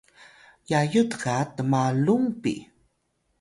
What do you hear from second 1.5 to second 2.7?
tmalung pi?